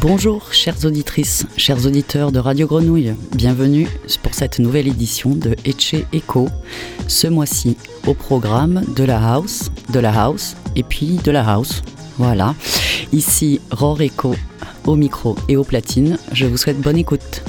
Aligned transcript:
Bonjour 0.00 0.54
chères 0.54 0.86
auditrices, 0.86 1.46
chers 1.58 1.84
auditeurs 1.84 2.32
de 2.32 2.38
Radio 2.38 2.66
Grenouille, 2.66 3.14
bienvenue 3.34 3.86
pour 4.22 4.32
cette 4.32 4.58
nouvelle 4.58 4.88
édition 4.88 5.34
de 5.34 5.54
Etche 5.66 5.94
Echo, 6.14 6.48
ce 7.06 7.26
mois-ci 7.26 7.76
au 8.06 8.14
programme 8.14 8.82
de 8.96 9.04
la 9.04 9.22
house, 9.34 9.70
de 9.92 10.00
la 10.00 10.18
house 10.18 10.56
et 10.74 10.84
puis 10.84 11.18
de 11.22 11.30
la 11.30 11.46
house. 11.46 11.82
Voilà, 12.16 12.54
ici 13.12 13.60
Rorico 13.70 14.34
au 14.86 14.96
micro 14.96 15.36
et 15.48 15.58
aux 15.58 15.64
platines, 15.64 16.16
je 16.32 16.46
vous 16.46 16.56
souhaite 16.56 16.80
bonne 16.80 16.96
écoute. 16.96 17.42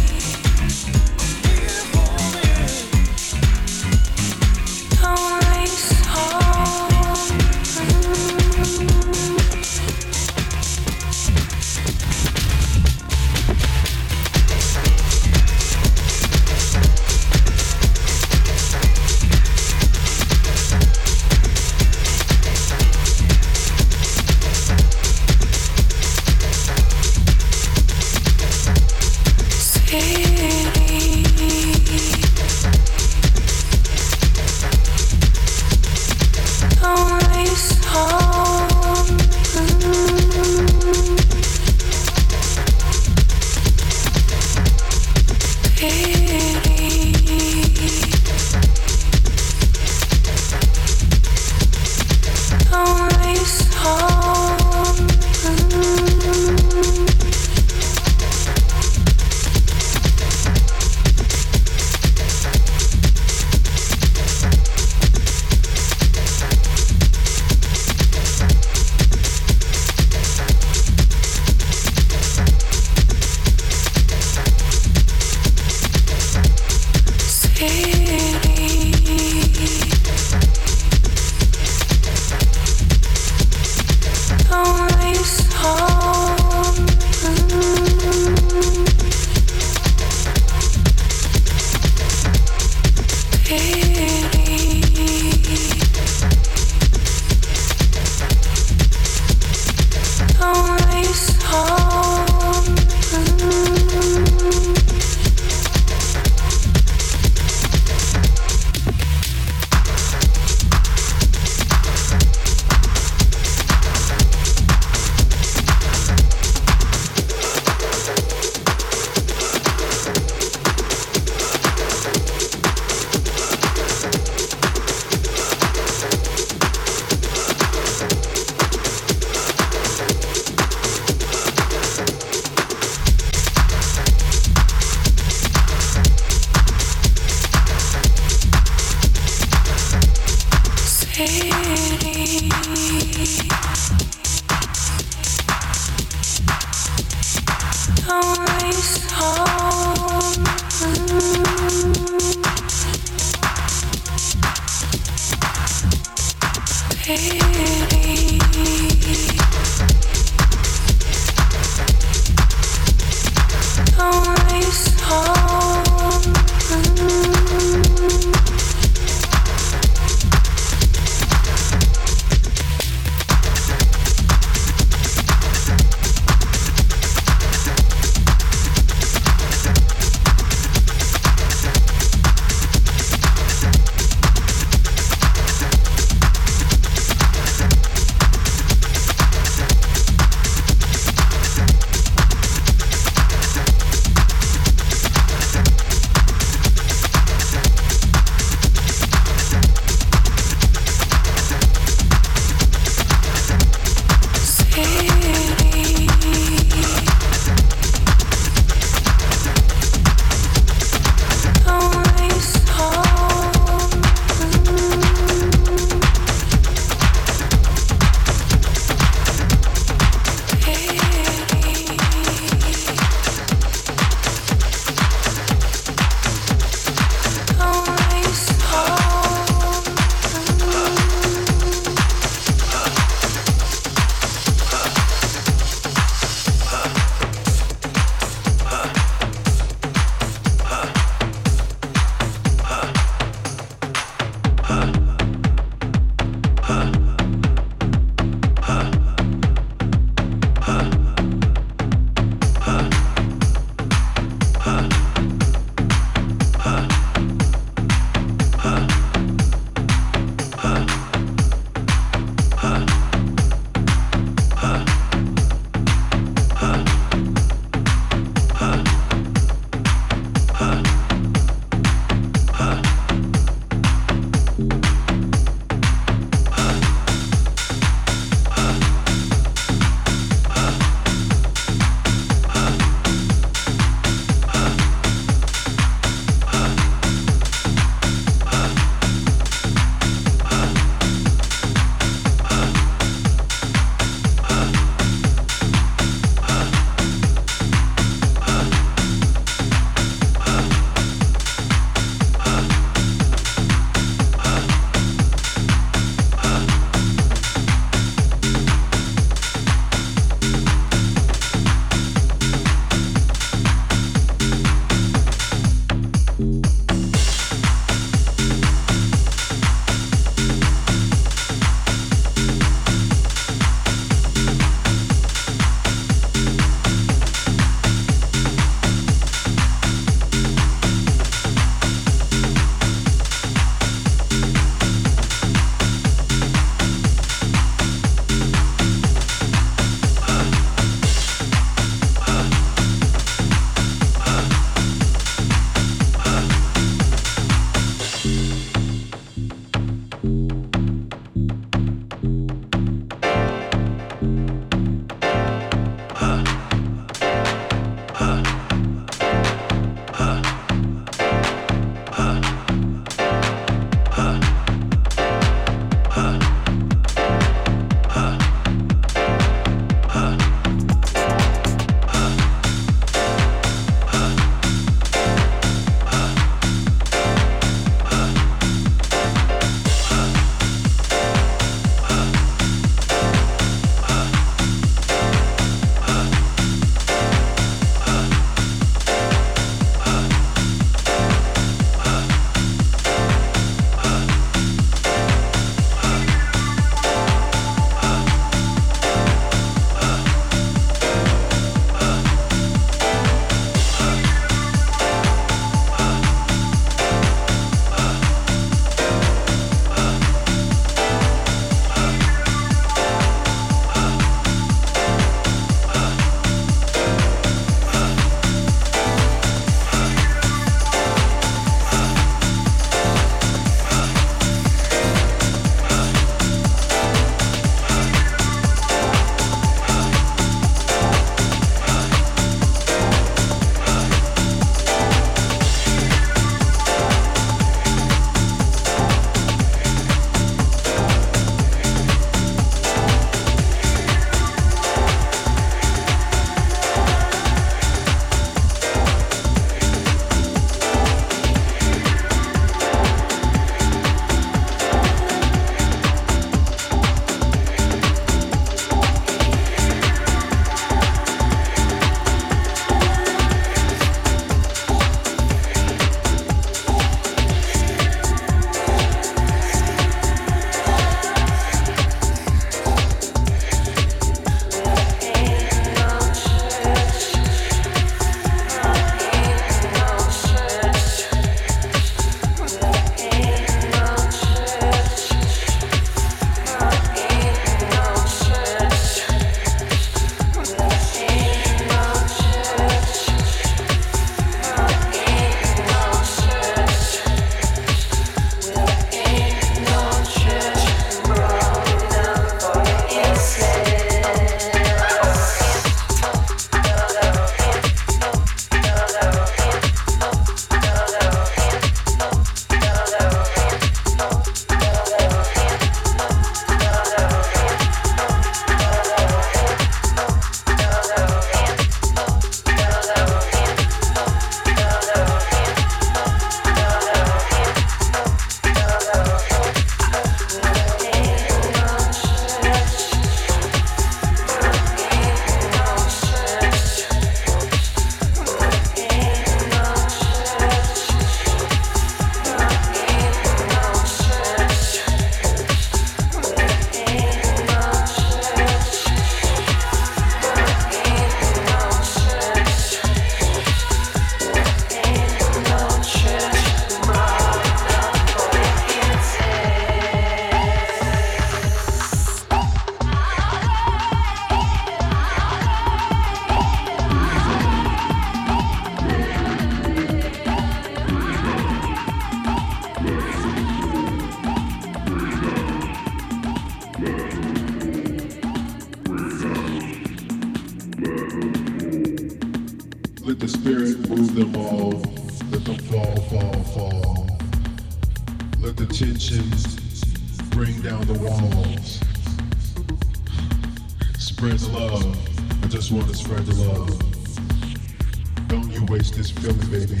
Just 595.84 595.92
want 595.92 596.08
to 596.08 596.16
spread 596.16 596.46
the 596.46 596.54
love. 596.64 598.48
Don't 598.48 598.70
you 598.72 598.82
waste 598.86 599.16
this 599.16 599.30
feeling, 599.30 599.70
baby. 599.70 600.00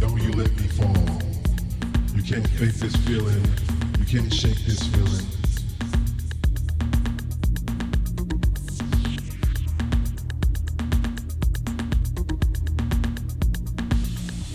Don't 0.00 0.20
you 0.20 0.32
let 0.32 0.50
me 0.60 0.66
fall. 0.66 1.22
You 2.16 2.22
can't 2.24 2.48
fake 2.48 2.74
this 2.74 2.96
feeling. 3.06 3.40
You 4.00 4.06
can't 4.06 4.34
shake 4.34 4.58
this 4.66 4.82
feeling. 4.88 5.24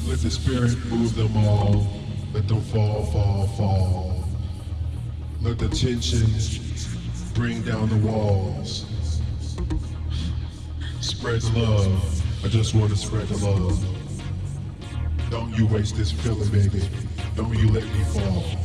Let 0.10 0.20
the 0.20 0.30
spirit 0.30 0.76
move 0.88 1.16
them 1.16 1.38
all. 1.38 1.88
Let 2.34 2.50
them 2.50 2.60
fall, 2.60 3.06
fall, 3.06 3.48
fall. 3.56 4.26
Let 5.42 5.58
the 5.58 5.70
tension 5.70 6.28
bring 7.34 7.62
down 7.62 7.88
the 7.88 8.06
walls. 8.06 8.85
Spread 11.26 11.42
the 11.42 11.60
love. 11.60 12.46
I 12.46 12.48
just 12.50 12.76
want 12.76 12.92
to 12.92 12.96
spread 12.96 13.28
the 13.28 13.50
love. 13.50 13.84
Don't 15.32 15.58
you 15.58 15.66
waste 15.66 15.98
this 15.98 16.12
feeling, 16.12 16.48
baby. 16.50 16.88
Don't 17.36 17.52
you 17.58 17.72
let 17.72 17.84
me 17.84 18.04
fall. 18.14 18.65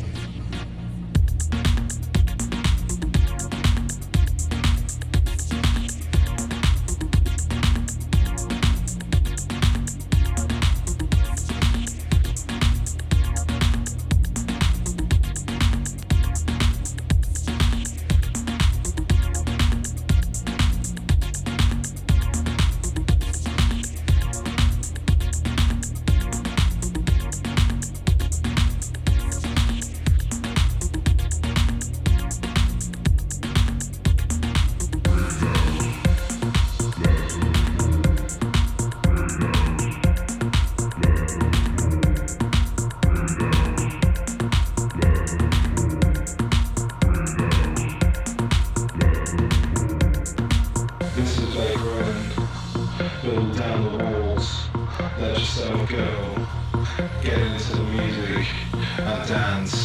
Go. 55.91 56.47
Get 57.23 57.39
into 57.39 57.77
the 57.77 57.83
music 57.83 58.47
and 58.99 59.29
dance. 59.29 59.80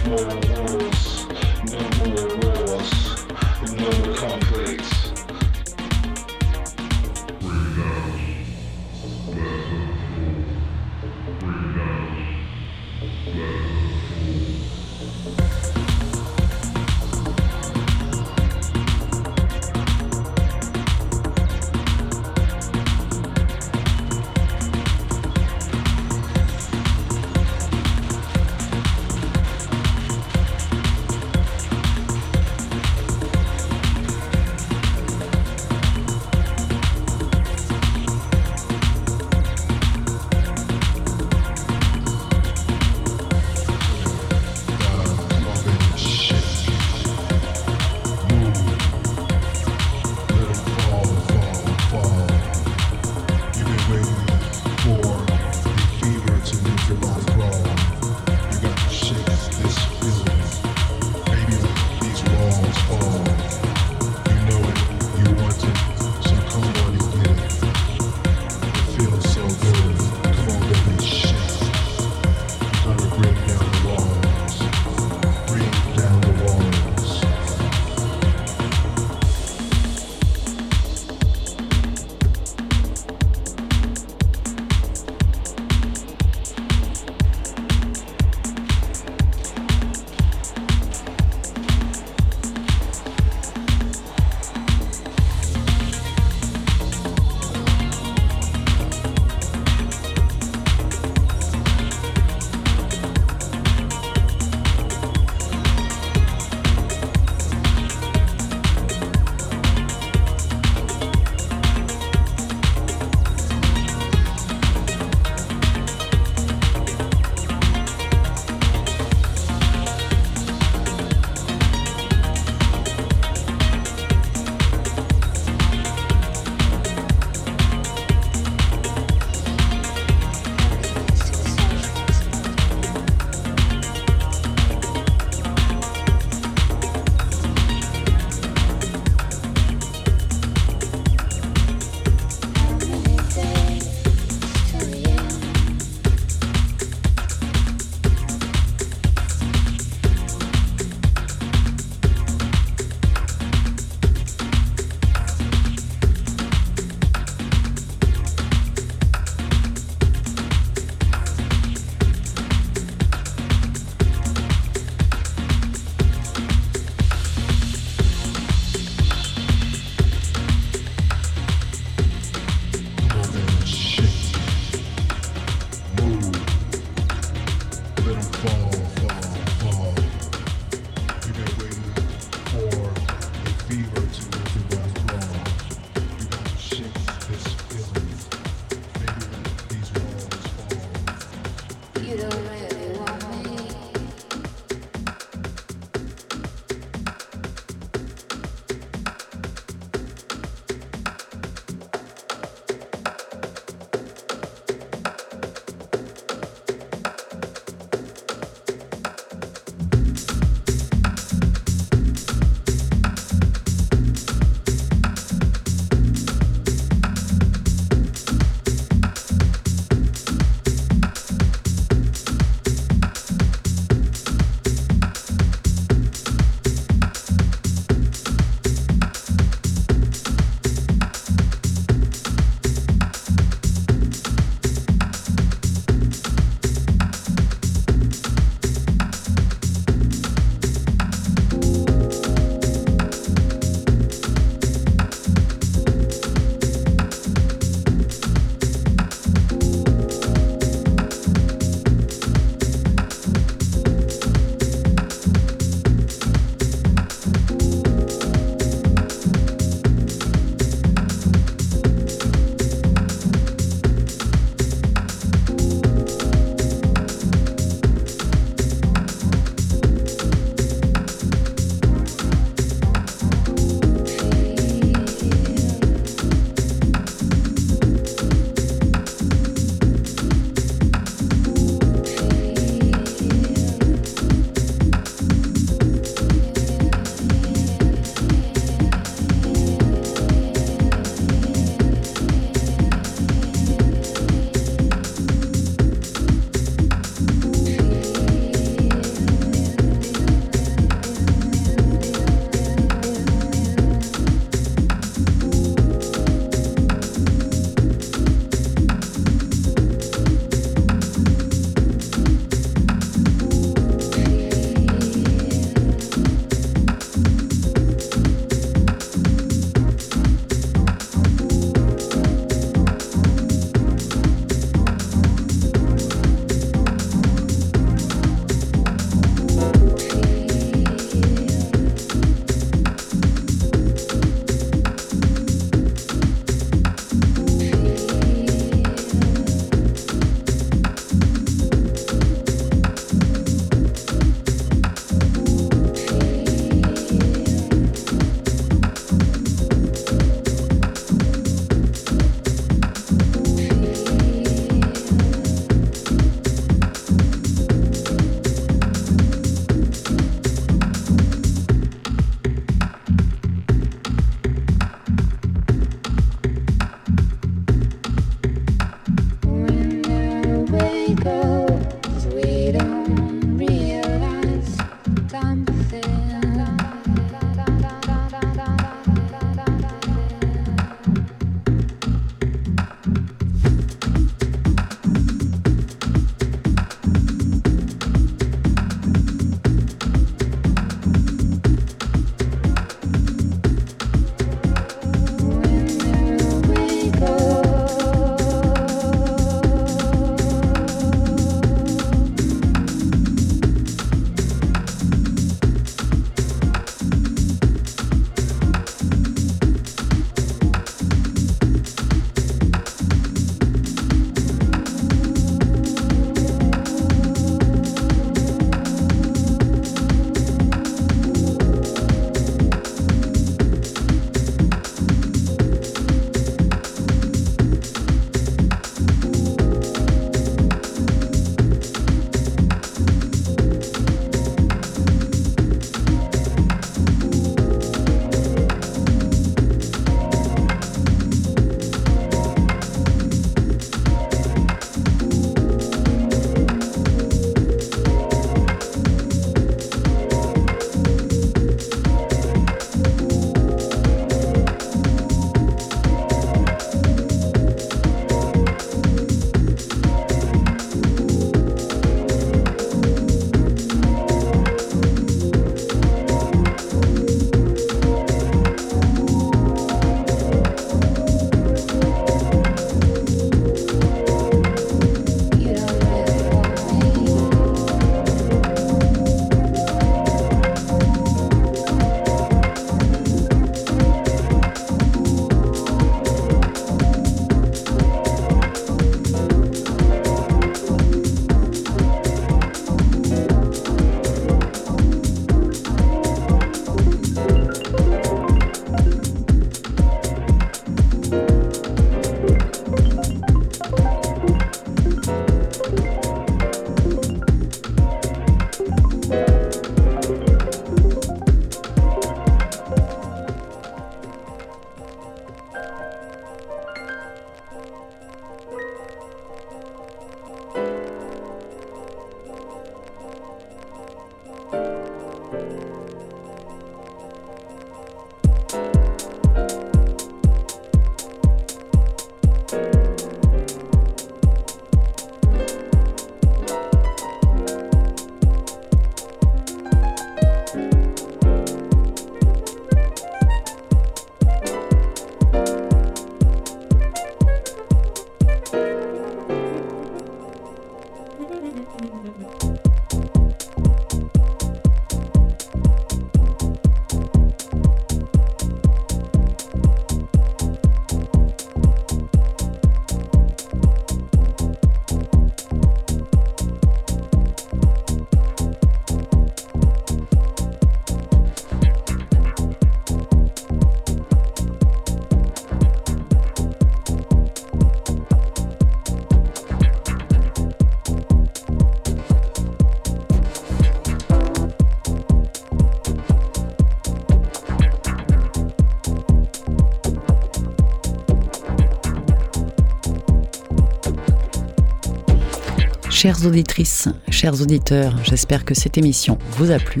Chères 596.24 596.46
auditrices, 596.46 597.08
chers 597.28 597.60
auditeurs, 597.60 598.16
j'espère 598.24 598.64
que 598.64 598.72
cette 598.72 598.96
émission 598.96 599.36
vous 599.58 599.70
a 599.70 599.78
plu. 599.78 600.00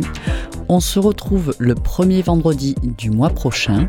On 0.70 0.80
se 0.80 0.98
retrouve 0.98 1.54
le 1.58 1.74
premier 1.74 2.22
vendredi 2.22 2.74
du 2.82 3.10
mois 3.10 3.28
prochain 3.28 3.88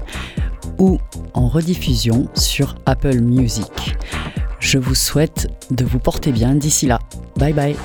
ou 0.77 0.97
en 1.33 1.47
rediffusion 1.47 2.27
sur 2.33 2.75
Apple 2.85 3.21
Music. 3.21 3.95
Je 4.59 4.77
vous 4.77 4.95
souhaite 4.95 5.47
de 5.71 5.85
vous 5.85 5.99
porter 5.99 6.33
bien 6.33 6.55
d'ici 6.55 6.87
là. 6.87 6.99
Bye 7.37 7.53
bye 7.53 7.77